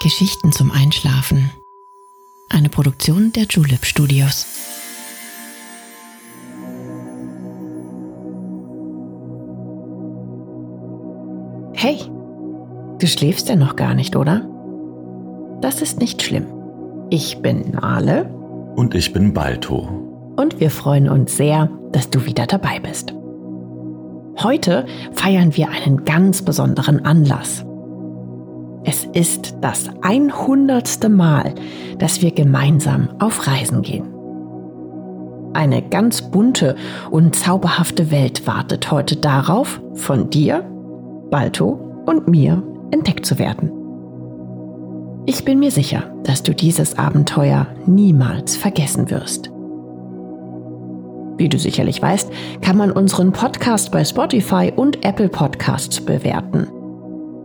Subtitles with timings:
[0.00, 1.50] Geschichten zum Einschlafen.
[2.48, 4.46] Eine Produktion der Julep Studios.
[11.74, 11.98] Hey,
[12.98, 14.48] du schläfst ja noch gar nicht, oder?
[15.60, 16.46] Das ist nicht schlimm.
[17.10, 18.24] Ich bin Nale.
[18.74, 19.88] Und ich bin Balto.
[20.36, 23.14] Und wir freuen uns sehr, dass du wieder dabei bist.
[24.42, 27.64] Heute feiern wir einen ganz besonderen Anlass.
[28.84, 31.08] Es ist das 100.
[31.08, 31.54] Mal,
[31.98, 34.12] dass wir gemeinsam auf Reisen gehen.
[35.54, 36.76] Eine ganz bunte
[37.10, 40.64] und zauberhafte Welt wartet heute darauf, von dir,
[41.30, 43.70] Balto und mir entdeckt zu werden.
[45.26, 49.50] Ich bin mir sicher, dass du dieses Abenteuer niemals vergessen wirst.
[51.38, 56.66] Wie du sicherlich weißt, kann man unseren Podcast bei Spotify und Apple Podcasts bewerten.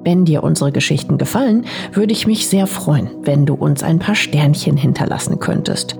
[0.07, 4.15] Wenn dir unsere Geschichten gefallen, würde ich mich sehr freuen, wenn du uns ein paar
[4.15, 5.97] Sternchen hinterlassen könntest.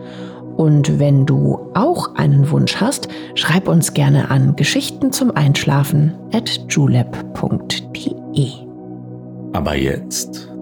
[0.55, 6.57] Und wenn du auch einen Wunsch hast, schreib uns gerne an Geschichten zum Einschlafen at
[6.69, 8.47] julep.de.
[9.51, 10.53] Aber jetzt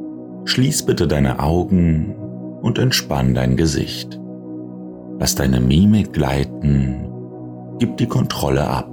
[0.45, 2.15] schließ bitte deine Augen
[2.63, 4.19] und entspann dein Gesicht.
[5.19, 7.11] Lass deine Mimik gleiten
[7.77, 8.89] Gib die Kontrolle ab.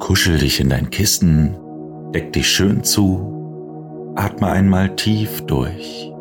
[0.00, 1.54] Kuschel dich in dein Kissen,
[2.14, 6.12] deck dich schön zu, atme einmal tief durch.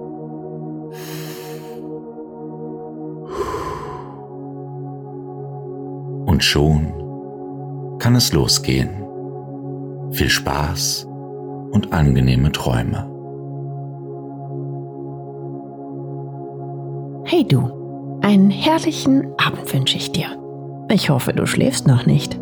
[6.25, 6.87] Und schon
[7.99, 8.89] kann es losgehen.
[10.11, 11.07] Viel Spaß
[11.71, 13.09] und angenehme Träume.
[17.25, 17.71] Hey du.
[18.21, 20.27] Einen herrlichen Abend wünsche ich dir.
[20.89, 22.39] Ich hoffe, du schläfst noch nicht.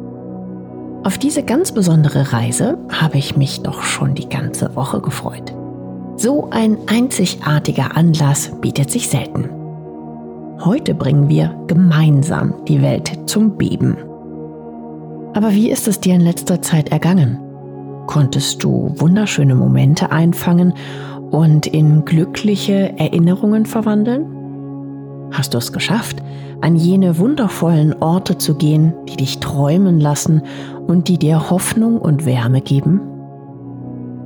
[1.04, 5.52] Auf diese ganz besondere Reise habe ich mich doch schon die ganze Woche gefreut.
[6.16, 9.50] So ein einzigartiger Anlass bietet sich selten.
[10.64, 13.98] Heute bringen wir gemeinsam die Welt zum Beben.
[15.34, 17.40] Aber wie ist es dir in letzter Zeit ergangen?
[18.06, 20.74] Konntest du wunderschöne Momente einfangen
[21.32, 24.41] und in glückliche Erinnerungen verwandeln?
[25.32, 26.18] Hast du es geschafft,
[26.60, 30.42] an jene wundervollen Orte zu gehen, die dich träumen lassen
[30.88, 33.00] und die dir Hoffnung und Wärme geben?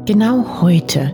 [0.05, 1.13] Genau heute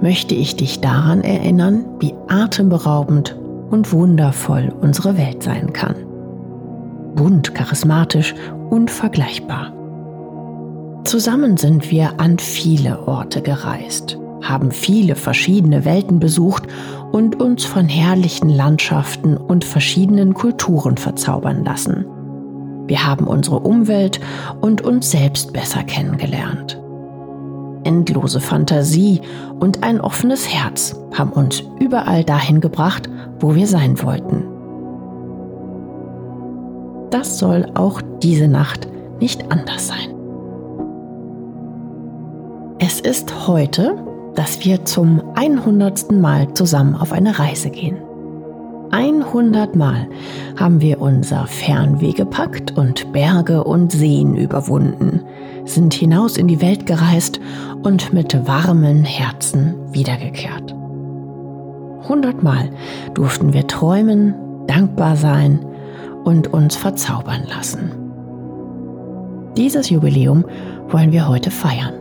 [0.00, 3.36] möchte ich dich daran erinnern, wie atemberaubend
[3.70, 5.94] und wundervoll unsere Welt sein kann.
[7.14, 8.34] Bunt, charismatisch,
[8.70, 9.72] unvergleichbar.
[11.04, 16.64] Zusammen sind wir an viele Orte gereist haben viele verschiedene Welten besucht
[17.12, 22.04] und uns von herrlichen Landschaften und verschiedenen Kulturen verzaubern lassen.
[22.86, 24.20] Wir haben unsere Umwelt
[24.60, 26.80] und uns selbst besser kennengelernt.
[27.84, 29.20] Endlose Fantasie
[29.58, 34.44] und ein offenes Herz haben uns überall dahin gebracht, wo wir sein wollten.
[37.10, 38.88] Das soll auch diese Nacht
[39.20, 40.14] nicht anders sein.
[42.78, 43.96] Es ist heute
[44.34, 46.12] dass wir zum 100.
[46.12, 47.96] Mal zusammen auf eine Reise gehen.
[48.90, 50.08] 100 Mal
[50.56, 55.22] haben wir unser Fernweh gepackt und Berge und Seen überwunden,
[55.64, 57.40] sind hinaus in die Welt gereist
[57.82, 60.74] und mit warmen Herzen wiedergekehrt.
[62.02, 62.70] 100 Mal
[63.14, 64.34] durften wir träumen,
[64.66, 65.64] dankbar sein
[66.24, 67.92] und uns verzaubern lassen.
[69.56, 70.44] Dieses Jubiläum
[70.88, 71.99] wollen wir heute feiern.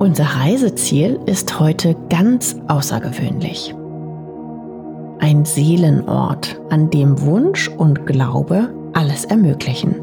[0.00, 3.74] Unser Reiseziel ist heute ganz außergewöhnlich.
[5.18, 9.96] Ein Seelenort, an dem Wunsch und Glaube alles ermöglichen.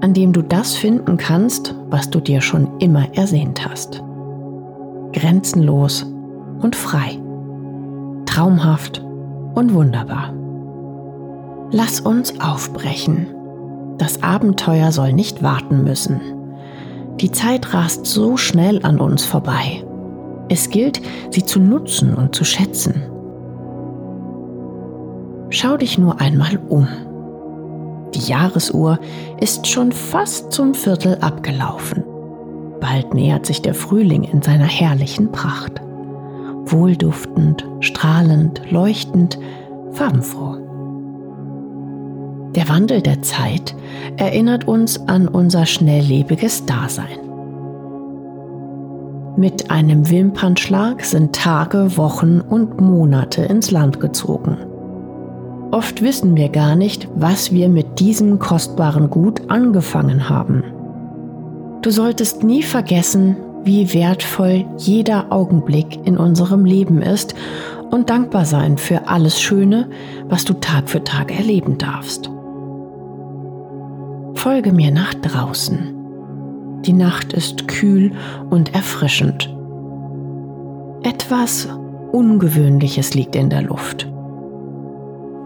[0.00, 4.02] An dem du das finden kannst, was du dir schon immer ersehnt hast.
[5.12, 6.10] Grenzenlos
[6.62, 7.18] und frei.
[8.24, 9.04] Traumhaft
[9.54, 10.32] und wunderbar.
[11.72, 13.26] Lass uns aufbrechen.
[13.98, 16.37] Das Abenteuer soll nicht warten müssen.
[17.20, 19.84] Die Zeit rast so schnell an uns vorbei.
[20.48, 21.00] Es gilt,
[21.30, 23.02] sie zu nutzen und zu schätzen.
[25.50, 26.86] Schau dich nur einmal um.
[28.14, 28.98] Die Jahresuhr
[29.40, 32.04] ist schon fast zum Viertel abgelaufen.
[32.80, 35.80] Bald nähert sich der Frühling in seiner herrlichen Pracht.
[36.66, 39.38] Wohlduftend, strahlend, leuchtend,
[39.92, 40.67] farbenfroh.
[42.58, 43.76] Der Wandel der Zeit
[44.16, 47.20] erinnert uns an unser schnelllebiges Dasein.
[49.36, 54.56] Mit einem Wimpernschlag sind Tage, Wochen und Monate ins Land gezogen.
[55.70, 60.64] Oft wissen wir gar nicht, was wir mit diesem kostbaren Gut angefangen haben.
[61.82, 67.36] Du solltest nie vergessen, wie wertvoll jeder Augenblick in unserem Leben ist
[67.92, 69.88] und dankbar sein für alles Schöne,
[70.28, 72.32] was du Tag für Tag erleben darfst.
[74.38, 76.82] Folge mir nach draußen.
[76.82, 78.12] Die Nacht ist kühl
[78.50, 79.52] und erfrischend.
[81.02, 81.68] Etwas
[82.12, 84.08] Ungewöhnliches liegt in der Luft.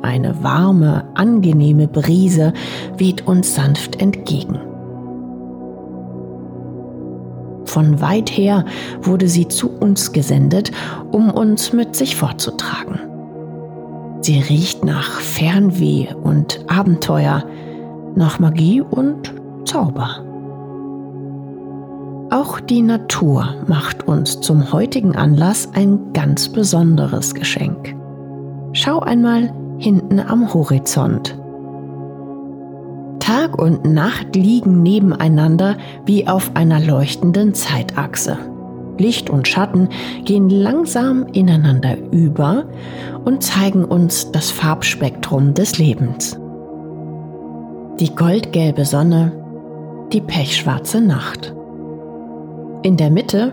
[0.03, 2.53] Eine warme, angenehme Brise
[2.99, 4.59] weht uns sanft entgegen.
[7.65, 8.67] Von weit her
[9.01, 10.71] wurde sie zu uns gesendet,
[11.13, 13.01] um uns mit sich fortzutragen.
[14.21, 17.43] Sie riecht nach Fernweh und Abenteuer,
[18.17, 20.25] nach Magie und Zauber.
[22.31, 27.95] Auch die Natur macht uns zum heutigen Anlass ein ganz besonderes Geschenk.
[28.73, 31.39] Schau einmal hinten am Horizont.
[33.19, 35.77] Tag und Nacht liegen nebeneinander
[36.07, 38.39] wie auf einer leuchtenden Zeitachse.
[38.99, 39.89] Licht und Schatten
[40.25, 42.65] gehen langsam ineinander über
[43.25, 46.39] und zeigen uns das Farbspektrum des Lebens.
[48.01, 49.33] Die goldgelbe Sonne,
[50.13, 51.55] die pechschwarze Nacht.
[52.83, 53.53] In der Mitte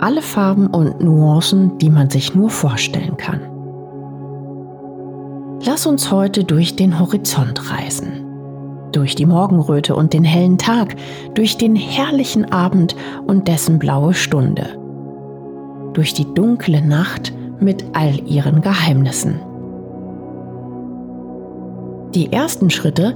[0.00, 3.40] alle Farben und Nuancen, die man sich nur vorstellen kann.
[5.64, 8.24] Lass uns heute durch den Horizont reisen.
[8.92, 10.96] Durch die Morgenröte und den hellen Tag,
[11.34, 12.96] durch den herrlichen Abend
[13.26, 14.66] und dessen blaue Stunde.
[15.92, 19.40] Durch die dunkle Nacht mit all ihren Geheimnissen.
[22.14, 23.14] Die ersten Schritte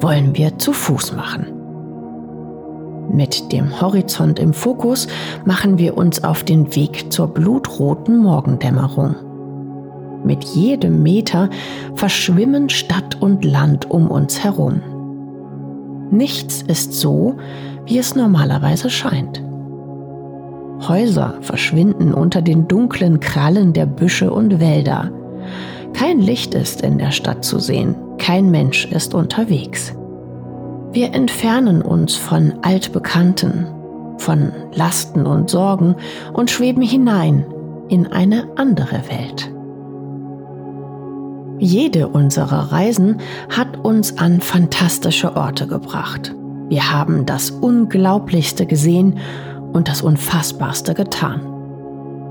[0.00, 1.46] wollen wir zu Fuß machen.
[3.12, 5.06] Mit dem Horizont im Fokus
[5.44, 9.14] machen wir uns auf den Weg zur blutroten Morgendämmerung.
[10.24, 11.48] Mit jedem Meter
[11.94, 14.80] verschwimmen Stadt und Land um uns herum.
[16.10, 17.36] Nichts ist so,
[17.84, 19.42] wie es normalerweise scheint.
[20.88, 25.10] Häuser verschwinden unter den dunklen Krallen der Büsche und Wälder.
[25.94, 29.94] Kein Licht ist in der Stadt zu sehen, kein Mensch ist unterwegs.
[30.92, 33.66] Wir entfernen uns von Altbekannten,
[34.18, 35.96] von Lasten und Sorgen
[36.32, 37.44] und schweben hinein
[37.88, 39.52] in eine andere Welt.
[41.58, 43.18] Jede unserer Reisen
[43.48, 46.34] hat uns an fantastische Orte gebracht.
[46.68, 49.18] Wir haben das Unglaublichste gesehen
[49.72, 51.40] und das Unfassbarste getan.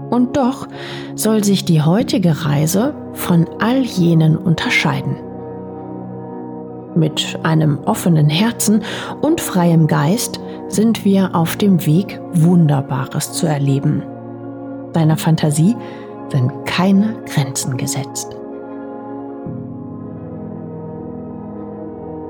[0.09, 0.67] Und doch
[1.15, 5.17] soll sich die heutige Reise von all jenen unterscheiden.
[6.95, 8.81] Mit einem offenen Herzen
[9.21, 10.39] und freiem Geist
[10.69, 14.01] sind wir auf dem Weg, Wunderbares zu erleben.
[14.93, 15.75] Deiner Fantasie
[16.29, 18.35] sind keine Grenzen gesetzt.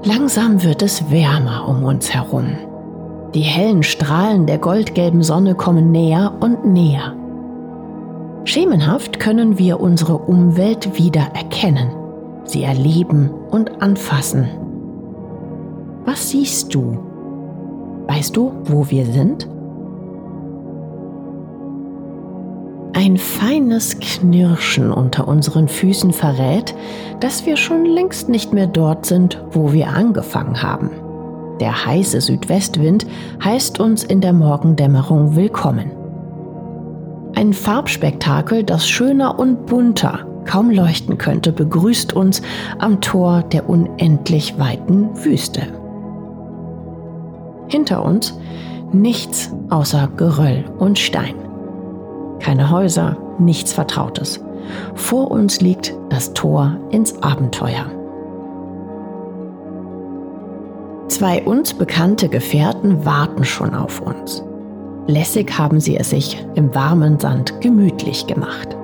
[0.04, 2.58] Langsam wird es wärmer um uns herum.
[3.36, 7.16] Die hellen Strahlen der goldgelben Sonne kommen näher und näher.
[8.46, 11.90] Schemenhaft können wir unsere Umwelt wieder erkennen,
[12.46, 14.48] sie erleben und anfassen.
[16.06, 17.00] Was siehst du?
[18.08, 19.48] Weißt du, wo wir sind?
[22.94, 26.74] Ein feines Knirschen unter unseren Füßen verrät,
[27.20, 30.92] dass wir schon längst nicht mehr dort sind, wo wir angefangen haben.
[31.60, 33.06] Der heiße Südwestwind
[33.44, 35.92] heißt uns in der Morgendämmerung willkommen.
[37.36, 42.42] Ein Farbspektakel, das schöner und bunter kaum leuchten könnte, begrüßt uns
[42.80, 45.62] am Tor der unendlich weiten Wüste.
[47.68, 48.38] Hinter uns
[48.92, 51.36] nichts außer Geröll und Stein.
[52.40, 54.44] Keine Häuser, nichts Vertrautes.
[54.96, 57.86] Vor uns liegt das Tor ins Abenteuer.
[61.08, 64.44] Zwei uns bekannte Gefährten warten schon auf uns.
[65.08, 68.76] Lässig haben sie es sich im warmen Sand gemütlich gemacht.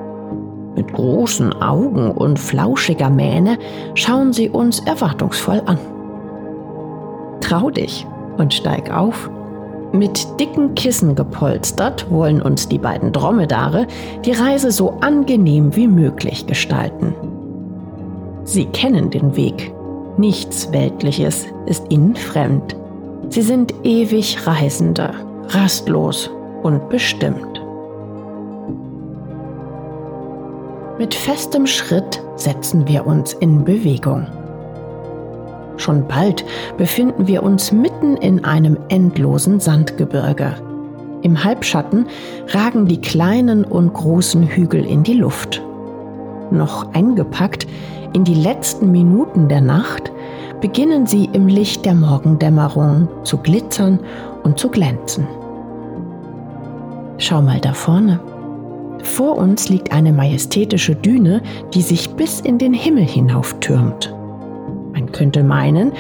[0.76, 3.58] Mit großen Augen und flauschiger Mähne
[3.94, 5.78] schauen sie uns erwartungsvoll an.
[7.42, 8.06] Trau dich
[8.38, 9.30] und steig auf
[9.94, 13.88] mit dicken Kissen gepolstert wollen uns die beiden Dromedare
[14.24, 17.14] die Reise so angenehm wie möglich gestalten.
[18.46, 19.74] Sie kennen den Weg.
[20.18, 22.76] Nichts Weltliches ist ihnen fremd.
[23.30, 25.12] Sie sind ewig Reisende,
[25.50, 26.30] rastlos
[26.64, 27.61] und bestimmt.
[31.02, 34.28] Mit festem Schritt setzen wir uns in Bewegung.
[35.78, 36.46] Schon bald
[36.78, 40.54] befinden wir uns mitten in einem endlosen Sandgebirge.
[41.24, 42.06] Im Halbschatten
[42.50, 45.64] ragen die kleinen und großen Hügel in die Luft.
[46.52, 47.66] Noch eingepackt
[48.14, 50.12] in die letzten Minuten der Nacht
[50.62, 54.00] beginnen sie im Licht der Morgendämmerung zu glitzern
[54.44, 55.26] und zu glänzen.
[57.18, 58.20] Schau mal da vorne.
[59.04, 61.42] Vor uns liegt eine majestätische Düne,
[61.74, 64.14] die sich bis in den Himmel hinauftürmt.
[64.94, 65.92] Man könnte meinen,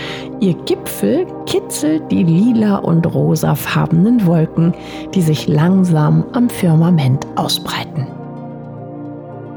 [0.41, 4.73] ihr Gipfel kitzelt die lila und rosafarbenen Wolken,
[5.13, 8.07] die sich langsam am Firmament ausbreiten.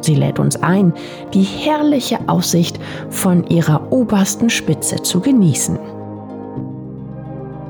[0.01, 0.93] Sie lädt uns ein,
[1.33, 5.79] die herrliche Aussicht von ihrer obersten Spitze zu genießen.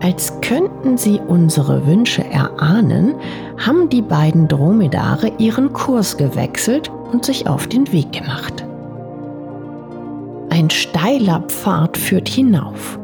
[0.02, 3.14] Als könnten sie unsere Wünsche erahnen,
[3.56, 8.64] haben die beiden Dromedare ihren Kurs gewechselt und sich auf den Weg gemacht.
[10.50, 12.98] Ein steiler Pfad führt hinauf.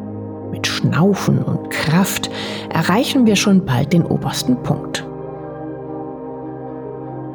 [0.51, 2.31] Mit Schnaufen und Kraft
[2.69, 5.05] erreichen wir schon bald den obersten Punkt.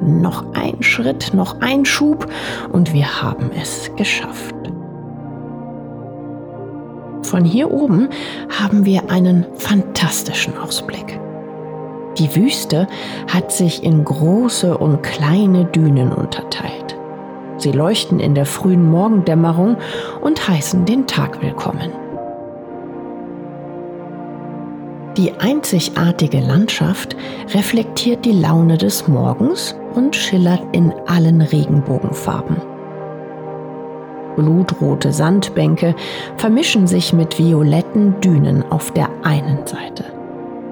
[0.01, 2.27] Noch ein Schritt, noch ein Schub
[2.71, 4.55] und wir haben es geschafft.
[7.25, 8.09] Von hier oben
[8.49, 11.19] haben wir einen fantastischen Ausblick.
[12.19, 12.87] Die Wüste
[13.33, 16.95] hat sich in große und kleine Dünen unterteilt.
[17.57, 19.77] Sie leuchten in der frühen Morgendämmerung
[20.21, 21.91] und heißen den Tag willkommen.
[25.17, 27.15] Die einzigartige Landschaft
[27.55, 32.74] reflektiert die Laune des Morgens und schillert in allen Regenbogenfarben.
[34.35, 35.95] Blutrote Sandbänke
[36.37, 40.05] vermischen sich mit violetten Dünen auf der einen Seite.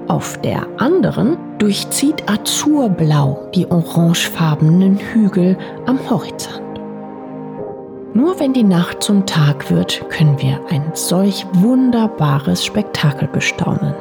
[0.08, 5.56] Auf der anderen durchzieht Azurblau die orangefarbenen Hügel
[5.86, 6.60] am Horizont.
[8.12, 13.94] Nur wenn die Nacht zum Tag wird, können wir ein solch wunderbares Spektakel bestaunen.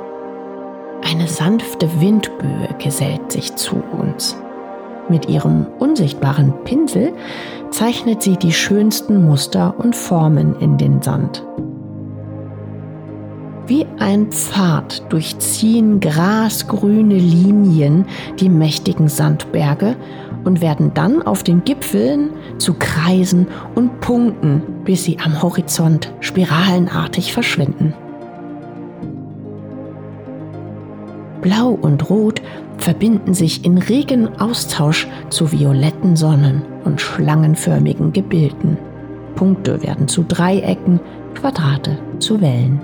[1.03, 4.38] Eine sanfte Windböe gesellt sich zu uns.
[5.10, 7.14] Mit ihrem unsichtbaren Pinsel
[7.72, 11.44] zeichnet sie die schönsten Muster und Formen in den Sand.
[13.66, 18.06] Wie ein Pfad durchziehen grasgrüne Linien
[18.40, 19.96] die mächtigen Sandberge
[20.44, 27.32] und werden dann auf den Gipfeln zu Kreisen und Punkten, bis sie am Horizont spiralenartig
[27.32, 27.94] verschwinden.
[31.42, 32.42] Blau und Rot
[32.84, 38.78] verbinden sich in regen Austausch zu violetten Sonnen und schlangenförmigen Gebilden.
[39.36, 41.00] Punkte werden zu Dreiecken,
[41.34, 42.82] Quadrate zu Wellen.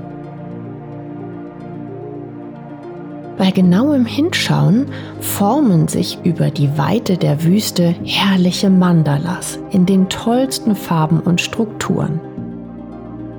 [3.37, 4.85] Bei genauem Hinschauen
[5.19, 12.21] formen sich über die Weite der Wüste herrliche Mandalas in den tollsten Farben und Strukturen.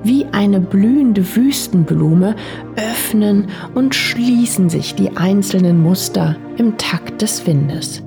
[0.03, 2.35] Wie eine blühende Wüstenblume
[2.75, 8.01] öffnen und schließen sich die einzelnen Muster im Takt des Windes.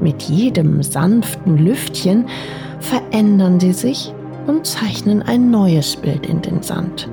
[0.00, 2.26] Mit jedem sanften Lüftchen
[2.80, 4.12] verändern sie sich
[4.46, 7.08] und zeichnen ein neues Bild in den Sand.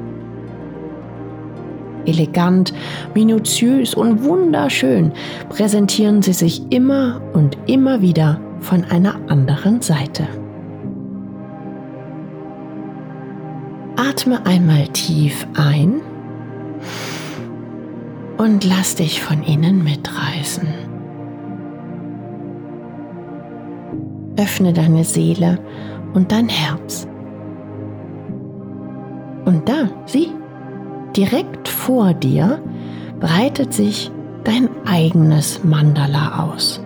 [2.06, 2.74] Elegant,
[3.14, 5.12] minutiös und wunderschön
[5.50, 10.28] präsentieren sie sich immer und immer wieder von einer anderen Seite.
[14.12, 16.02] Atme einmal tief ein
[18.38, 20.68] und lass dich von ihnen mitreißen.
[24.36, 25.60] Öffne deine Seele
[26.14, 27.08] und dein Herz.
[29.46, 30.32] Und da, sieh,
[31.16, 32.62] direkt vor dir
[33.22, 34.12] breitet sich
[34.44, 36.84] dein eigenes Mandala aus.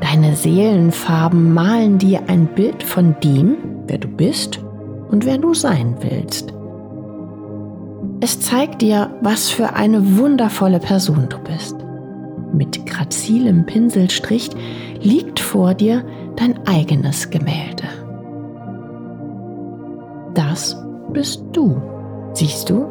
[0.00, 3.56] Deine Seelenfarben malen dir ein Bild von dem,
[3.88, 4.60] wer du bist
[5.10, 6.52] und wer du sein willst.
[8.20, 11.76] Es zeigt dir, was für eine wundervolle Person du bist.
[12.52, 14.50] Mit grazilem Pinselstrich
[15.00, 16.04] liegt vor dir
[16.36, 17.84] dein eigenes Gemälde.
[20.34, 20.76] Das
[21.12, 21.80] bist du.
[22.32, 22.86] Siehst du,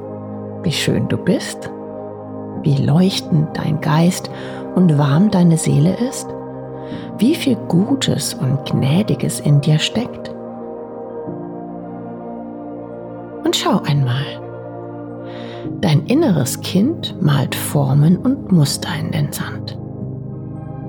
[0.63, 1.69] wie schön du bist?
[2.63, 4.29] Wie leuchtend dein Geist
[4.75, 6.27] und warm deine Seele ist?
[7.17, 10.37] Wie viel Gutes und Gnädiges in dir steckt?
[13.48, 14.25] Und schau einmal.
[15.80, 19.77] Dein inneres Kind malt Formen und Muster in den Sand.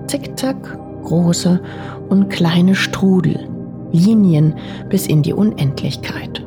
[0.09, 1.61] Zickzack, große
[2.09, 3.49] und kleine Strudel,
[3.93, 4.57] Linien
[4.88, 6.45] bis in die Unendlichkeit.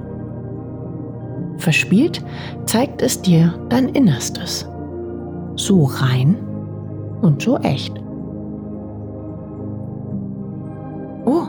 [1.60, 2.22] Verspielt
[2.65, 4.68] zeigt es dir dein Innerstes.
[5.56, 6.36] So rein
[7.22, 7.94] und so echt.
[11.24, 11.44] Oh,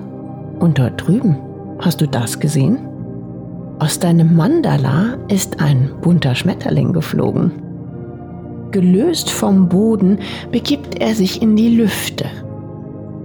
[0.61, 1.37] und dort drüben,
[1.81, 2.92] hast du das gesehen?
[3.83, 7.51] Aus deinem Mandala ist ein bunter Schmetterling geflogen.
[8.71, 10.21] Gelöst vom Boden
[10.53, 12.27] begibt er sich in die Lüfte.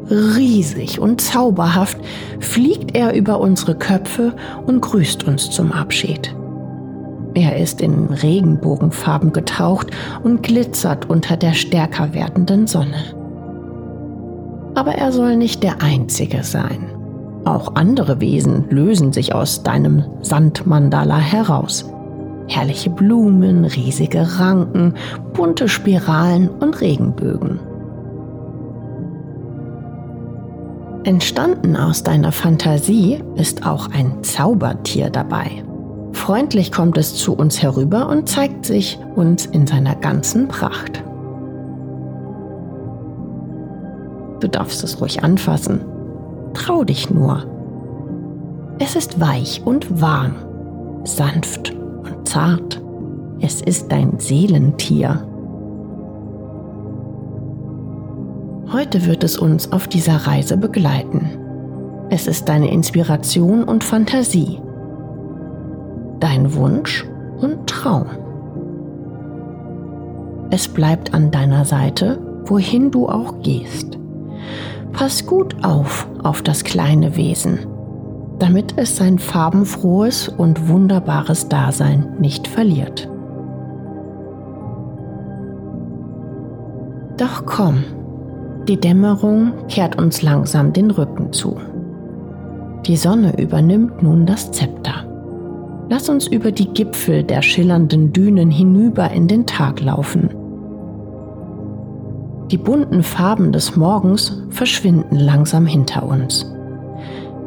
[0.09, 1.99] Riesig und zauberhaft
[2.39, 4.33] fliegt er über unsere Köpfe
[4.65, 6.35] und grüßt uns zum Abschied.
[7.35, 9.91] Er ist in Regenbogenfarben getaucht
[10.23, 13.13] und glitzert unter der stärker werdenden Sonne.
[14.73, 16.96] Aber er soll nicht der einzige sein.
[17.47, 21.89] Auch andere Wesen lösen sich aus deinem Sandmandala heraus.
[22.49, 24.95] Herrliche Blumen, riesige Ranken,
[25.31, 27.61] bunte Spiralen und Regenbögen.
[31.05, 35.63] Entstanden aus deiner Fantasie ist auch ein Zaubertier dabei.
[36.11, 41.01] Freundlich kommt es zu uns herüber und zeigt sich uns in seiner ganzen Pracht.
[44.41, 45.79] Du darfst es ruhig anfassen.
[46.57, 47.43] Trau dich nur.
[48.79, 50.33] Es ist weich und warm,
[51.03, 52.81] sanft und zart.
[53.39, 55.23] Es ist dein Seelentier.
[58.73, 61.29] Heute wird es uns auf dieser Reise begleiten.
[62.09, 64.59] Es ist deine Inspiration und Fantasie,
[66.19, 67.05] dein Wunsch
[67.39, 68.07] und Traum.
[70.49, 73.99] Es bleibt an deiner Seite, wohin du auch gehst.
[74.93, 77.59] Pass gut auf auf das kleine Wesen,
[78.39, 83.09] damit es sein farbenfrohes und wunderbares Dasein nicht verliert.
[87.17, 87.83] Doch komm,
[88.67, 91.57] die Dämmerung kehrt uns langsam den Rücken zu.
[92.85, 95.05] Die Sonne übernimmt nun das Zepter.
[95.89, 100.29] Lass uns über die Gipfel der schillernden Dünen hinüber in den Tag laufen.
[102.51, 106.49] Die bunten Farben des Morgens verschwinden langsam hinter uns.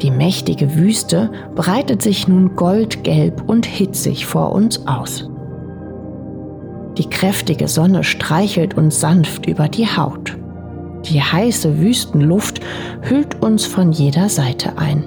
[0.03, 5.29] Die mächtige Wüste breitet sich nun goldgelb und hitzig vor uns aus.
[6.99, 10.37] Die kräftige Sonne streichelt uns sanft über die Haut.
[11.07, 12.61] Die heiße Wüstenluft
[13.03, 15.05] hüllt uns von jeder Seite ein.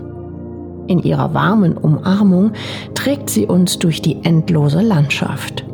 [0.87, 2.53] In ihrer warmen Umarmung
[2.95, 5.65] trägt sie uns durch die endlose Landschaft.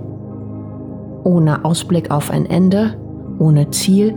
[1.24, 2.98] Ohne Ausblick auf ein Ende,
[3.40, 4.16] ohne Ziel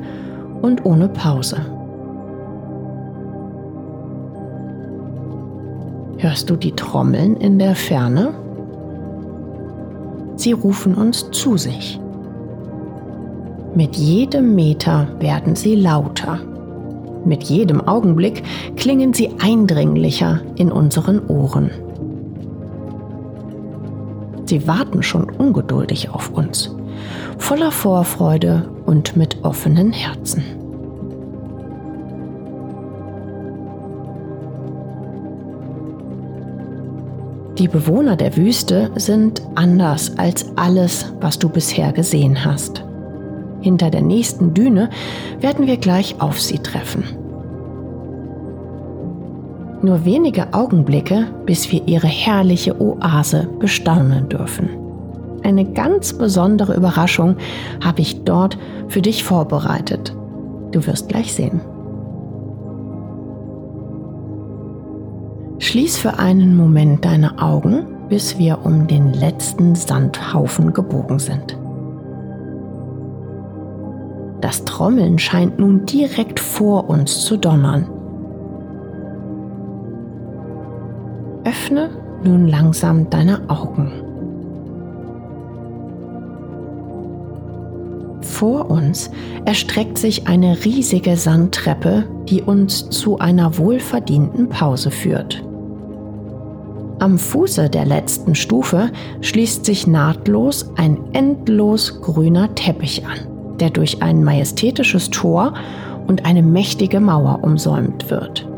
[0.61, 1.57] und ohne Pause.
[6.19, 8.32] Hörst du die Trommeln in der Ferne?
[10.37, 11.99] Sie rufen uns zu sich.
[13.75, 16.39] Mit jedem Meter werden sie lauter.
[17.25, 18.43] Mit jedem Augenblick
[18.76, 21.71] klingen sie eindringlicher in unseren Ohren.
[24.45, 26.75] Sie warten schon ungeduldig auf uns,
[27.39, 30.42] voller Vorfreude und mit offenen Herzen.
[37.58, 42.82] Die Bewohner der Wüste sind anders als alles, was du bisher gesehen hast.
[43.60, 44.90] Hinter der nächsten Düne
[45.40, 47.04] werden wir gleich auf sie treffen.
[49.82, 54.81] Nur wenige Augenblicke, bis wir ihre herrliche Oase bestaunen dürfen.
[55.43, 57.37] Eine ganz besondere Überraschung
[57.83, 60.15] habe ich dort für dich vorbereitet.
[60.71, 61.61] Du wirst gleich sehen.
[65.59, 71.57] Schließ für einen Moment deine Augen, bis wir um den letzten Sandhaufen gebogen sind.
[74.41, 77.89] Das Trommeln scheint nun direkt vor uns zu donnern.
[81.45, 81.91] Öffne
[82.25, 84.01] nun langsam deine Augen.
[88.43, 89.09] Vor uns
[89.45, 95.45] erstreckt sich eine riesige Sandtreppe, die uns zu einer wohlverdienten Pause führt.
[96.99, 104.02] Am Fuße der letzten Stufe schließt sich nahtlos ein endlos grüner Teppich an der durch
[104.02, 105.55] ein majestätisches Tor
[106.09, 108.49] und eine mächtige Mauer umsäumt wird.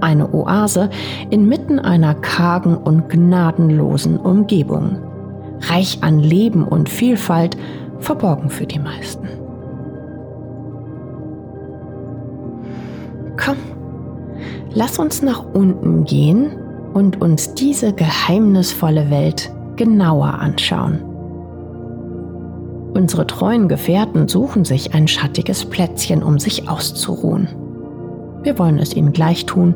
[0.00, 0.90] Eine Oase
[1.30, 4.98] inmitten einer kargen und gnadenlosen Umgebung,
[5.60, 7.56] reich an Leben und Vielfalt,
[8.00, 9.28] verborgen für die meisten.
[13.36, 13.56] Komm,
[14.72, 16.52] lass uns nach unten gehen
[16.92, 21.02] und uns diese geheimnisvolle Welt genauer anschauen.
[22.94, 27.48] Unsere treuen Gefährten suchen sich ein schattiges Plätzchen, um sich auszuruhen.
[28.44, 29.74] Wir wollen es ihnen gleich tun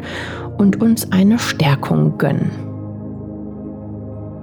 [0.57, 2.51] und uns eine Stärkung gönnen.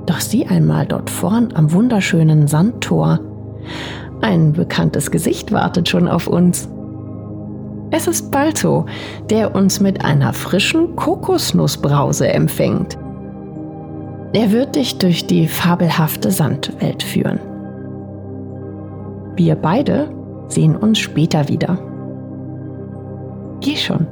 [0.05, 3.19] Doch sieh einmal dort vorn am wunderschönen Sandtor.
[4.21, 6.69] Ein bekanntes Gesicht wartet schon auf uns.
[7.91, 8.85] Es ist Balto,
[9.29, 12.97] der uns mit einer frischen Kokosnussbrause empfängt.
[14.33, 17.39] Er wird dich durch die fabelhafte Sandwelt führen.
[19.35, 20.09] Wir beide
[20.47, 21.77] sehen uns später wieder.
[23.61, 24.07] Geh schon.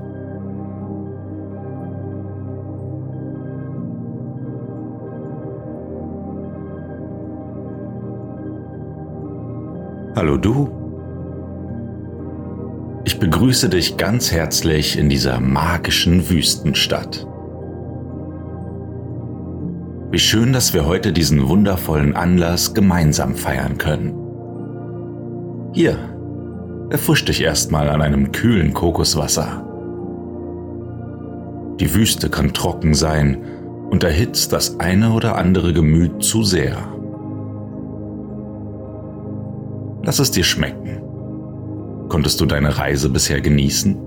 [10.16, 10.70] Hallo du.
[13.04, 17.26] Ich begrüße dich ganz herzlich in dieser magischen Wüstenstadt.
[20.12, 24.14] Wie schön, dass wir heute diesen wundervollen Anlass gemeinsam feiern können.
[25.74, 25.98] Hier,
[26.92, 29.68] erfrisch dich erstmal an einem kühlen Kokoswasser.
[31.80, 33.40] Die Wüste kann trocken sein
[33.90, 36.93] und erhitzt das eine oder andere Gemüt zu sehr.
[40.06, 41.02] Lass es dir schmecken.
[42.10, 43.98] Konntest du deine Reise bisher genießen?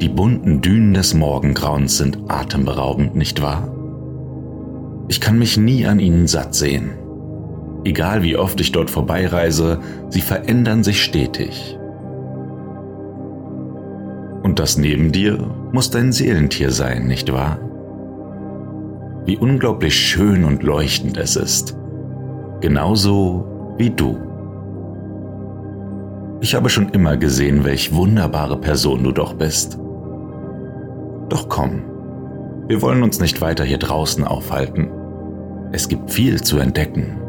[0.00, 3.74] Die bunten Dünen des Morgengrauens sind atemberaubend, nicht wahr?
[5.08, 6.90] Ich kann mich nie an ihnen satt sehen.
[7.84, 11.78] Egal wie oft ich dort vorbeireise, sie verändern sich stetig.
[14.42, 15.38] Und das neben dir
[15.72, 17.58] muss dein Seelentier sein, nicht wahr?
[19.24, 21.76] Wie unglaublich schön und leuchtend es ist.
[22.60, 24.29] Genauso wie du.
[26.42, 29.78] Ich habe schon immer gesehen, welch wunderbare Person du doch bist.
[31.28, 31.82] Doch komm,
[32.66, 34.88] wir wollen uns nicht weiter hier draußen aufhalten.
[35.72, 37.20] Es gibt viel zu entdecken.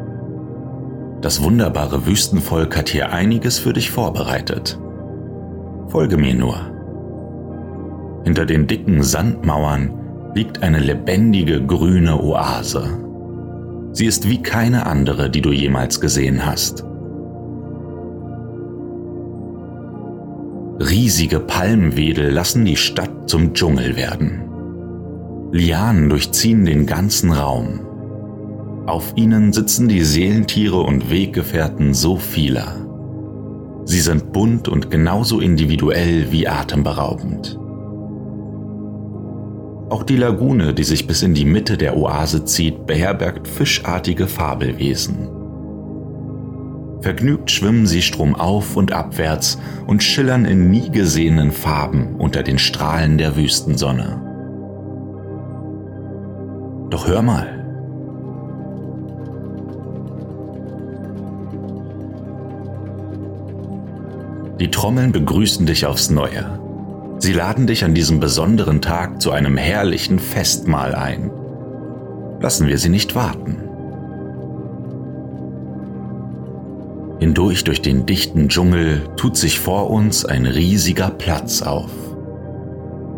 [1.21, 4.79] Das wunderbare Wüstenvolk hat hier einiges für dich vorbereitet.
[5.89, 6.55] Folge mir nur.
[8.23, 9.91] Hinter den dicken Sandmauern
[10.35, 12.83] liegt eine lebendige grüne Oase.
[13.91, 16.85] Sie ist wie keine andere, die du jemals gesehen hast.
[20.89, 24.41] Riesige Palmwedel lassen die Stadt zum Dschungel werden.
[25.51, 27.81] Lianen durchziehen den ganzen Raum.
[28.87, 32.77] Auf ihnen sitzen die Seelentiere und Weggefährten so vieler.
[33.85, 37.59] Sie sind bunt und genauso individuell wie atemberaubend.
[39.91, 45.40] Auch die Lagune, die sich bis in die Mitte der Oase zieht, beherbergt fischartige Fabelwesen.
[47.01, 53.17] Vergnügt schwimmen sie stromauf und abwärts und schillern in nie gesehenen Farben unter den Strahlen
[53.17, 54.21] der Wüstensonne.
[56.91, 57.57] Doch hör mal.
[64.59, 66.59] Die Trommeln begrüßen dich aufs Neue.
[67.17, 71.31] Sie laden dich an diesem besonderen Tag zu einem herrlichen Festmahl ein.
[72.39, 73.70] Lassen wir sie nicht warten.
[77.21, 81.91] Hindurch durch den dichten Dschungel tut sich vor uns ein riesiger Platz auf.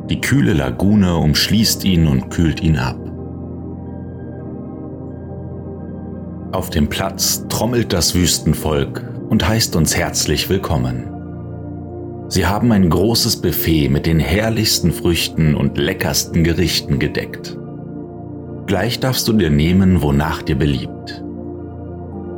[0.09, 2.97] Die kühle Lagune umschließt ihn und kühlt ihn ab.
[6.51, 11.09] Auf dem Platz trommelt das Wüstenvolk und heißt uns herzlich willkommen.
[12.27, 17.57] Sie haben ein großes Buffet mit den herrlichsten Früchten und leckersten Gerichten gedeckt.
[18.67, 21.22] Gleich darfst du dir nehmen, wonach dir beliebt.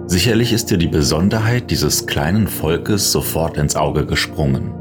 [0.07, 4.71] Sicherlich ist dir die Besonderheit dieses kleinen Volkes sofort ins Auge gesprungen.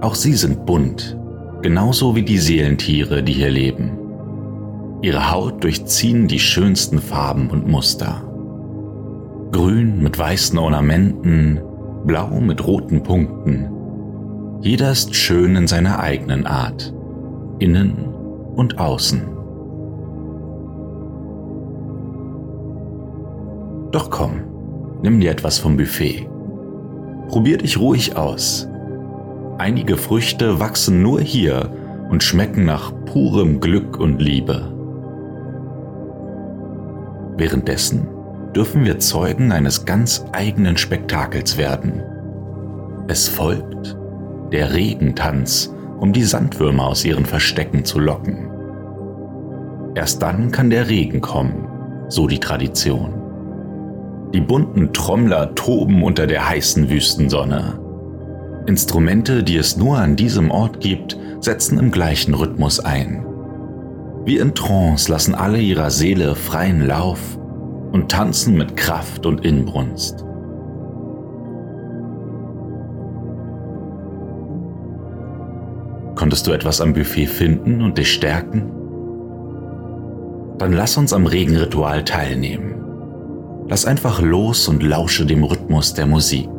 [0.00, 1.16] Auch sie sind bunt,
[1.62, 3.98] genauso wie die Seelentiere, die hier leben.
[5.00, 8.22] Ihre Haut durchziehen die schönsten Farben und Muster.
[9.52, 11.60] Grün mit weißen Ornamenten,
[12.04, 13.70] blau mit roten Punkten.
[14.60, 16.92] Jeder ist schön in seiner eigenen Art,
[17.60, 17.94] innen
[18.56, 19.33] und außen.
[23.94, 24.42] Doch komm,
[25.02, 26.28] nimm dir etwas vom Buffet.
[27.28, 28.68] Probier dich ruhig aus.
[29.56, 31.70] Einige Früchte wachsen nur hier
[32.10, 34.68] und schmecken nach purem Glück und Liebe.
[37.36, 38.08] Währenddessen
[38.52, 42.02] dürfen wir Zeugen eines ganz eigenen Spektakels werden.
[43.06, 43.96] Es folgt
[44.50, 48.50] der Regentanz, um die Sandwürmer aus ihren Verstecken zu locken.
[49.94, 51.68] Erst dann kann der Regen kommen,
[52.08, 53.23] so die Tradition.
[54.34, 57.78] Die bunten Trommler toben unter der heißen Wüstensonne.
[58.66, 63.24] Instrumente, die es nur an diesem Ort gibt, setzen im gleichen Rhythmus ein.
[64.24, 67.38] Wie in Trance lassen alle ihrer Seele freien Lauf
[67.92, 70.24] und tanzen mit Kraft und Inbrunst.
[76.16, 78.72] Konntest du etwas am Buffet finden und dich stärken?
[80.58, 82.83] Dann lass uns am Regenritual teilnehmen.
[83.68, 86.50] Lass einfach los und lausche dem Rhythmus der Musik.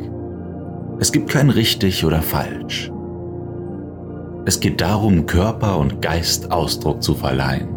[0.99, 2.91] Es gibt kein richtig oder falsch.
[4.45, 7.69] Es geht darum, Körper und Geist Ausdruck zu verleihen.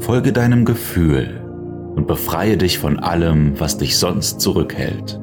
[0.00, 1.40] Folge deinem Gefühl
[1.94, 5.20] und befreie dich von allem, was dich sonst zurückhält.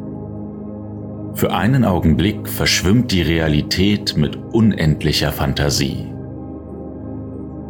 [1.34, 6.08] Für einen Augenblick verschwimmt die Realität mit unendlicher Fantasie.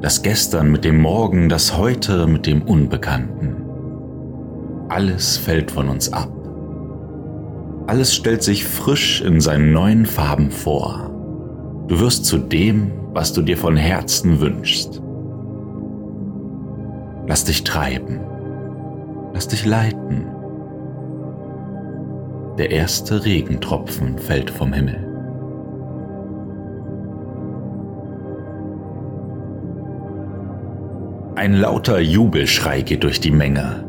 [0.01, 3.56] Das Gestern mit dem Morgen, das Heute mit dem Unbekannten.
[4.89, 6.31] Alles fällt von uns ab.
[7.87, 11.09] Alles stellt sich frisch in seinen neuen Farben vor.
[11.87, 15.01] Du wirst zu dem, was du dir von Herzen wünschst.
[17.27, 18.19] Lass dich treiben.
[19.33, 20.25] Lass dich leiten.
[22.57, 25.03] Der erste Regentropfen fällt vom Himmel.
[31.35, 33.86] Ein lauter Jubelschrei geht durch die Menge.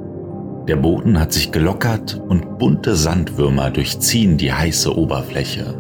[0.68, 5.74] Der Boden hat sich gelockert und bunte Sandwürmer durchziehen die heiße Oberfläche.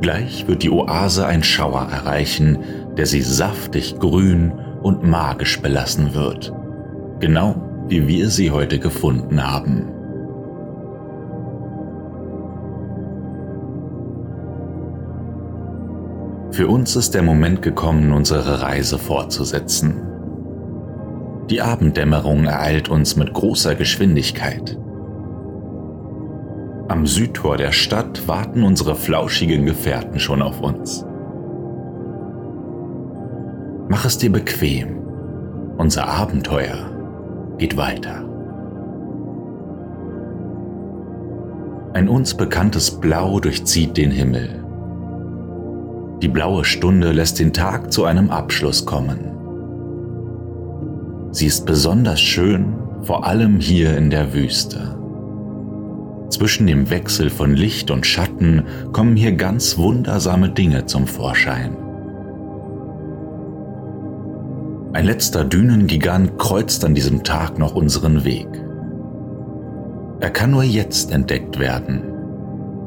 [0.00, 2.58] Gleich wird die Oase ein Schauer erreichen,
[2.96, 6.54] der sie saftig grün und magisch belassen wird.
[7.20, 7.56] Genau
[7.88, 9.90] wie wir sie heute gefunden haben.
[16.52, 20.13] Für uns ist der Moment gekommen, unsere Reise fortzusetzen.
[21.50, 24.78] Die Abenddämmerung ereilt uns mit großer Geschwindigkeit.
[26.88, 31.04] Am Südtor der Stadt warten unsere flauschigen Gefährten schon auf uns.
[33.88, 34.98] Mach es dir bequem.
[35.76, 36.90] Unser Abenteuer
[37.58, 38.24] geht weiter.
[41.92, 44.64] Ein uns bekanntes Blau durchzieht den Himmel.
[46.22, 49.33] Die blaue Stunde lässt den Tag zu einem Abschluss kommen.
[51.34, 54.96] Sie ist besonders schön, vor allem hier in der Wüste.
[56.28, 61.76] Zwischen dem Wechsel von Licht und Schatten kommen hier ganz wundersame Dinge zum Vorschein.
[64.92, 68.46] Ein letzter Dünengigant kreuzt an diesem Tag noch unseren Weg.
[70.20, 72.00] Er kann nur jetzt entdeckt werden.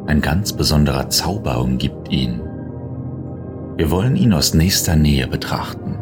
[0.05, 2.39] Ein ganz besonderer Zauber umgibt ihn.
[3.75, 5.97] Wir wollen ihn aus nächster Nähe betrachten.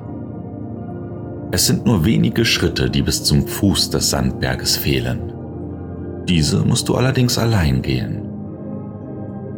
[1.51, 5.31] Es sind nur wenige Schritte, die bis zum Fuß des Sandberges fehlen.
[6.27, 8.23] Diese musst du allerdings allein gehen.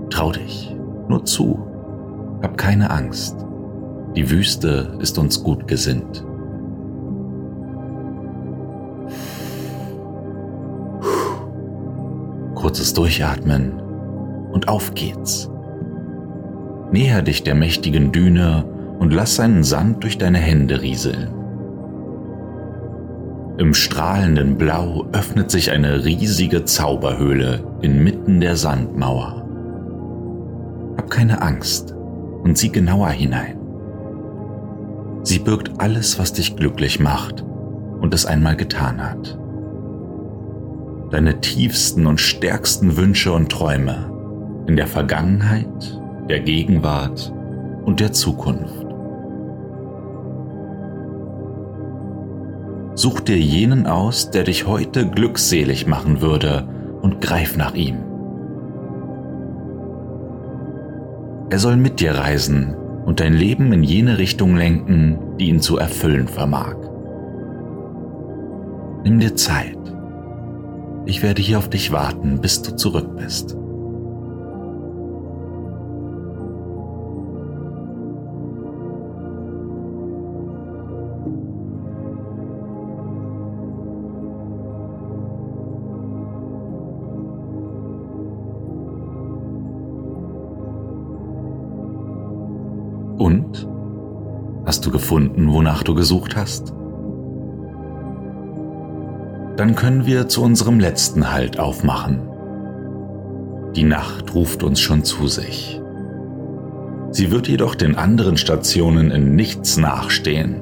[0.09, 0.75] Trau dich,
[1.07, 1.57] nur zu,
[2.41, 3.35] hab keine Angst.
[4.15, 6.25] Die Wüste ist uns gut gesinnt.
[12.55, 13.79] Kurzes Durchatmen
[14.51, 15.49] und auf geht's.
[16.91, 18.65] Näher dich der mächtigen Düne
[18.99, 21.36] und lass seinen Sand durch deine Hände rieseln.
[23.57, 29.43] Im strahlenden Blau öffnet sich eine riesige Zauberhöhle inmitten der Sandmauer.
[30.95, 31.95] Hab keine Angst
[32.43, 33.57] und sieh genauer hinein.
[35.23, 37.43] Sie birgt alles, was dich glücklich macht
[37.99, 39.39] und es einmal getan hat.
[41.09, 44.11] Deine tiefsten und stärksten Wünsche und Träume
[44.67, 47.33] in der Vergangenheit der Gegenwart
[47.85, 48.76] und der Zukunft.
[52.97, 56.67] Such dir jenen aus, der dich heute glückselig machen würde
[57.03, 57.97] und greif nach ihm.
[61.51, 65.77] Er soll mit dir reisen und dein Leben in jene Richtung lenken, die ihn zu
[65.77, 66.75] erfüllen vermag.
[69.03, 69.77] Nimm dir Zeit.
[71.05, 73.55] Ich werde hier auf dich warten, bis du zurück bist.
[93.17, 93.67] Und?
[94.65, 96.73] Hast du gefunden, wonach du gesucht hast?
[99.55, 102.19] Dann können wir zu unserem letzten Halt aufmachen.
[103.75, 105.81] Die Nacht ruft uns schon zu sich.
[107.11, 110.61] Sie wird jedoch den anderen Stationen in nichts nachstehen.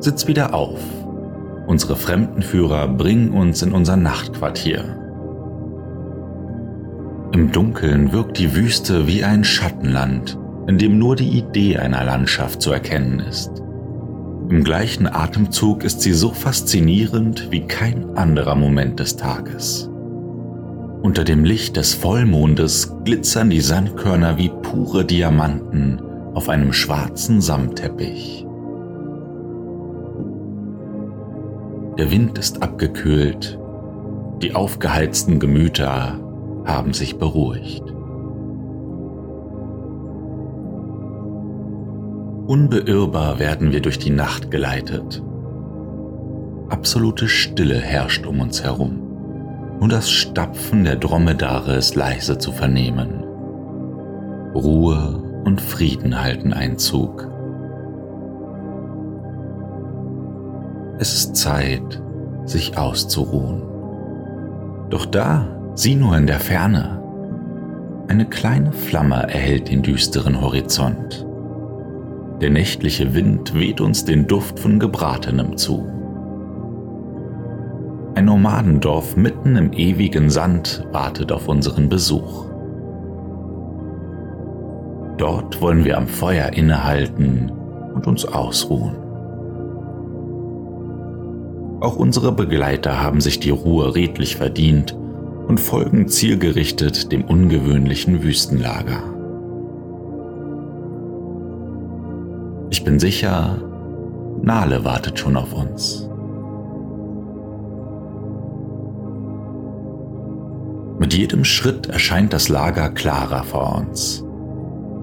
[0.00, 0.80] Sitz wieder auf.
[1.66, 5.03] Unsere Fremdenführer bringen uns in unser Nachtquartier.
[7.34, 12.62] Im Dunkeln wirkt die Wüste wie ein Schattenland, in dem nur die Idee einer Landschaft
[12.62, 13.50] zu erkennen ist.
[14.50, 19.90] Im gleichen Atemzug ist sie so faszinierend wie kein anderer Moment des Tages.
[21.02, 26.00] Unter dem Licht des Vollmondes glitzern die Sandkörner wie pure Diamanten
[26.34, 28.46] auf einem schwarzen Samtteppich.
[31.98, 33.58] Der Wind ist abgekühlt,
[34.40, 36.20] die aufgeheizten Gemüter
[36.64, 37.82] haben sich beruhigt.
[42.46, 45.22] Unbeirrbar werden wir durch die Nacht geleitet.
[46.68, 49.00] Absolute Stille herrscht um uns herum.
[49.80, 53.24] Nur das Stapfen der Dromedare ist leise zu vernehmen.
[54.54, 57.28] Ruhe und Frieden halten Einzug.
[60.98, 62.02] Es ist Zeit,
[62.44, 63.62] sich auszuruhen.
[64.90, 67.00] Doch da, sieh nur in der Ferne,
[68.06, 71.26] eine kleine Flamme erhellt den düsteren Horizont.
[72.40, 75.88] Der nächtliche Wind weht uns den Duft von Gebratenem zu.
[78.14, 82.46] Ein Nomadendorf mitten im ewigen Sand wartet auf unseren Besuch.
[85.16, 87.50] Dort wollen wir am Feuer innehalten
[87.94, 88.96] und uns ausruhen.
[91.80, 94.96] Auch unsere Begleiter haben sich die Ruhe redlich verdient
[95.46, 99.02] und folgen zielgerichtet dem ungewöhnlichen Wüstenlager.
[102.70, 103.62] Ich bin sicher,
[104.42, 106.08] Nale wartet schon auf uns.
[110.98, 114.24] Mit jedem Schritt erscheint das Lager klarer vor uns.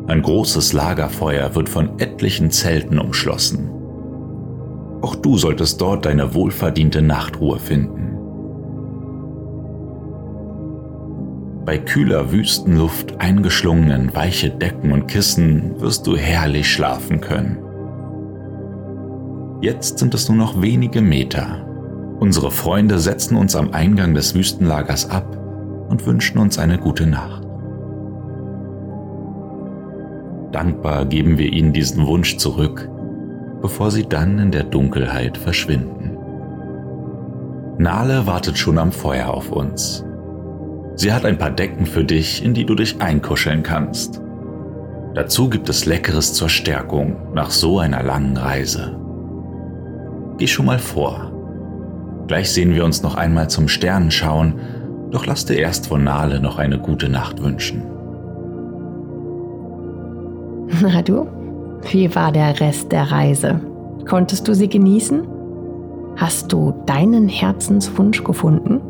[0.08, 3.70] Ein großes Lagerfeuer wird von etlichen Zelten umschlossen.
[5.02, 8.01] Auch du solltest dort deine wohlverdiente Nachtruhe finden.
[11.66, 17.60] Bei kühler Wüstenluft eingeschlungenen weiche Decken und Kissen wirst du herrlich schlafen können.
[19.62, 21.64] Jetzt sind es nur noch wenige Meter.
[22.20, 25.38] Unsere Freunde setzen uns am Eingang des Wüstenlagers ab
[25.88, 27.44] und wünschen uns eine gute Nacht.
[30.52, 32.90] Dankbar geben wir ihnen diesen Wunsch zurück,
[33.62, 36.18] bevor sie dann in der Dunkelheit verschwinden.
[37.78, 40.04] Nale wartet schon am Feuer auf uns.
[40.96, 44.22] Sie hat ein paar Decken für dich, in die du dich einkuscheln kannst.
[45.14, 48.98] Dazu gibt es Leckeres zur Stärkung nach so einer langen Reise.
[50.38, 51.32] Geh schon mal vor.
[52.28, 54.54] Gleich sehen wir uns noch einmal zum Sternenschauen,
[55.12, 57.84] doch lass dir erst von Nale noch eine gute Nacht wünschen.
[60.82, 61.28] Na du,
[61.92, 63.60] wie war der Rest der Reise?
[64.08, 65.28] Konntest du sie genießen?
[66.16, 68.82] Hast du deinen Herzenswunsch gefunden?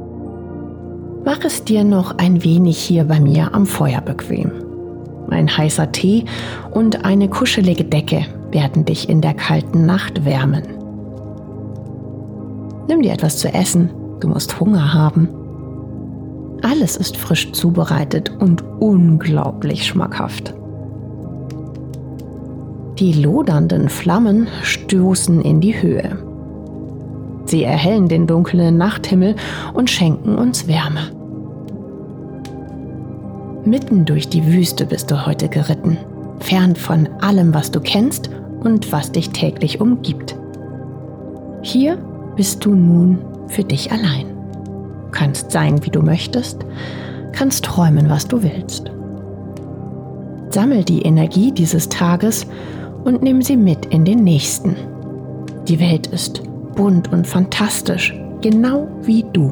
[1.24, 4.52] Mach es dir noch ein wenig hier bei mir am Feuer bequem.
[5.30, 6.26] Ein heißer Tee
[6.72, 10.64] und eine kuschelige Decke werden dich in der kalten Nacht wärmen.
[12.88, 15.30] Nimm dir etwas zu essen, du musst Hunger haben.
[16.64, 20.54] Alles ist frisch zubereitet und unglaublich schmackhaft.
[23.00, 26.18] Die lodernden Flammen stoßen in die Höhe.
[27.52, 29.36] Sie erhellen den dunklen Nachthimmel
[29.74, 31.12] und schenken uns Wärme.
[33.66, 35.98] Mitten durch die Wüste bist du heute geritten,
[36.40, 38.30] fern von allem, was du kennst
[38.62, 40.34] und was dich täglich umgibt.
[41.62, 41.98] Hier
[42.38, 44.28] bist du nun für dich allein.
[45.12, 46.66] Kannst sein, wie du möchtest,
[47.34, 48.90] kannst träumen, was du willst.
[50.52, 52.48] Sammel die Energie dieses Tages
[53.04, 54.78] und nimm sie mit in den nächsten.
[55.68, 56.44] Die Welt ist
[56.76, 59.52] bunt und fantastisch, genau wie du.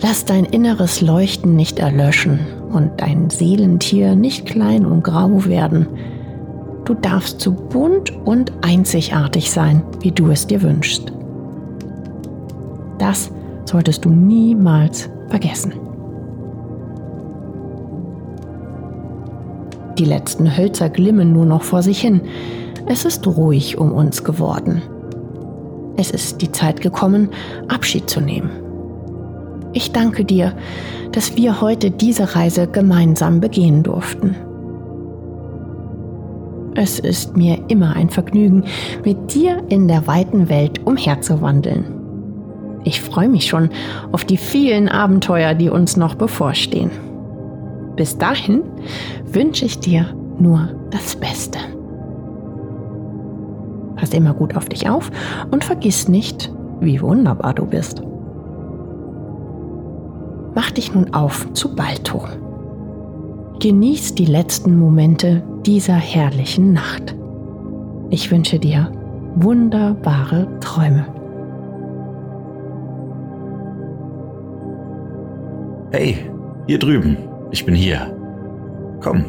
[0.00, 2.38] Lass dein inneres Leuchten nicht erlöschen
[2.72, 5.88] und dein Seelentier nicht klein und grau werden.
[6.84, 11.12] Du darfst so bunt und einzigartig sein, wie du es dir wünschst.
[12.98, 13.30] Das
[13.64, 15.74] solltest du niemals vergessen.
[19.98, 22.20] Die letzten Hölzer glimmen nur noch vor sich hin,
[22.88, 24.82] es ist ruhig um uns geworden.
[25.96, 27.30] Es ist die Zeit gekommen,
[27.68, 28.50] Abschied zu nehmen.
[29.72, 30.54] Ich danke dir,
[31.12, 34.36] dass wir heute diese Reise gemeinsam begehen durften.
[36.74, 38.64] Es ist mir immer ein Vergnügen,
[39.04, 41.84] mit dir in der weiten Welt umherzuwandeln.
[42.84, 43.70] Ich freue mich schon
[44.12, 46.90] auf die vielen Abenteuer, die uns noch bevorstehen.
[47.96, 48.62] Bis dahin
[49.24, 51.58] wünsche ich dir nur das Beste.
[53.98, 55.10] Pass immer gut auf dich auf
[55.50, 58.00] und vergiss nicht, wie wunderbar du bist.
[60.54, 62.24] Mach dich nun auf zu Balto.
[63.60, 67.16] Genieß die letzten Momente dieser herrlichen Nacht.
[68.10, 68.92] Ich wünsche dir
[69.34, 71.06] wunderbare Träume.
[75.90, 76.18] Hey,
[76.66, 77.16] hier drüben,
[77.50, 78.16] ich bin hier.
[79.00, 79.24] Komm,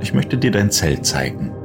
[0.00, 1.55] ich möchte dir dein Zelt zeigen.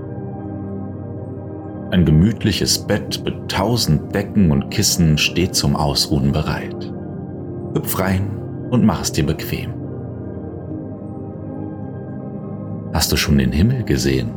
[1.92, 6.89] Ein gemütliches Bett mit tausend Decken und Kissen steht zum Ausruhen bereit.
[7.74, 8.32] Hüpf rein
[8.70, 9.74] und mach es dir bequem.
[12.94, 14.32] Hast du schon den Himmel gesehen?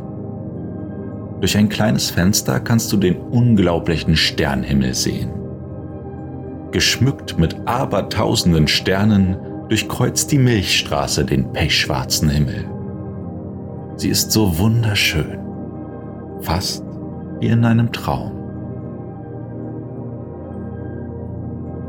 [1.39, 5.29] Durch ein kleines Fenster kannst du den unglaublichen Sternhimmel sehen.
[6.71, 9.37] Geschmückt mit abertausenden Sternen
[9.69, 12.65] durchkreuzt die Milchstraße den pechschwarzen Himmel.
[13.95, 15.39] Sie ist so wunderschön,
[16.41, 16.84] fast
[17.45, 18.31] wie in einem Traum.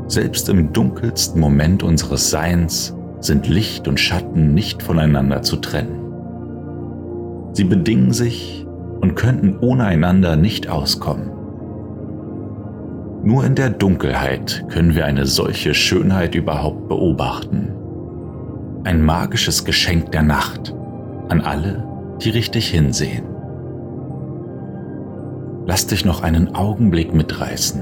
[0.07, 5.99] Selbst im dunkelsten Moment unseres Seins sind Licht und Schatten nicht voneinander zu trennen.
[7.53, 8.67] Sie bedingen sich
[9.01, 11.31] und könnten ohne einander nicht auskommen.
[13.23, 17.71] Nur in der Dunkelheit können wir eine solche Schönheit überhaupt beobachten.
[18.83, 20.75] Ein magisches Geschenk der Nacht
[21.29, 21.83] an alle,
[22.21, 23.36] die richtig hinsehen.
[25.67, 27.81] Lass dich noch einen Augenblick mitreißen.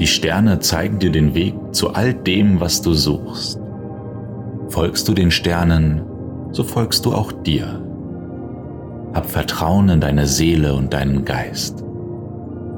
[0.00, 3.60] Die Sterne zeigen dir den Weg zu all dem, was du suchst.
[4.68, 6.00] Folgst du den Sternen,
[6.52, 7.82] so folgst du auch dir.
[9.12, 11.84] Hab Vertrauen in deine Seele und deinen Geist.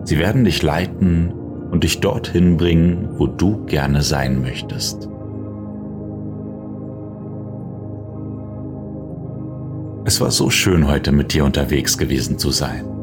[0.03, 1.33] Sie werden dich leiten
[1.71, 5.09] und dich dorthin bringen, wo du gerne sein möchtest.
[10.05, 12.98] Es war so schön, heute mit dir unterwegs gewesen zu sein.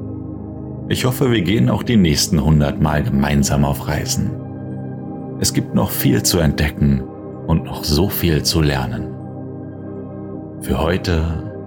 [0.88, 4.29] Ich hoffe, wir gehen auch die nächsten hundert Mal gemeinsam auf Reisen.
[5.39, 7.01] Es gibt noch viel zu entdecken
[7.47, 9.07] und noch so viel zu lernen.
[10.61, 11.23] Für heute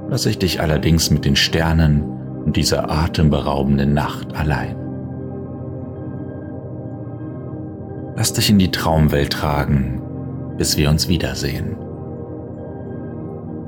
[0.09, 2.03] lasse ich dich allerdings mit den Sternen
[2.45, 4.77] und dieser atemberaubenden Nacht allein.
[8.17, 10.01] Lass dich in die Traumwelt tragen,
[10.57, 11.77] bis wir uns wiedersehen.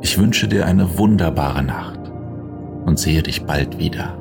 [0.00, 2.00] Ich wünsche dir eine wunderbare Nacht
[2.86, 4.19] und sehe dich bald wieder.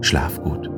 [0.00, 0.75] Schlaf gut.